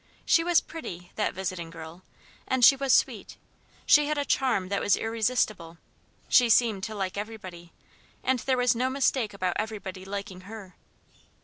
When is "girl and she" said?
1.69-2.75